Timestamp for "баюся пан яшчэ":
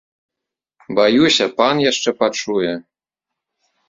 0.99-2.09